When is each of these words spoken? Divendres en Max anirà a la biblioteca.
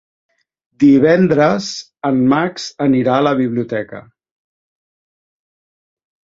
Divendres 0.83 1.67
en 2.11 2.17
Max 2.33 2.67
anirà 2.87 3.19
a 3.19 3.27
la 3.29 3.35
biblioteca. 3.43 4.03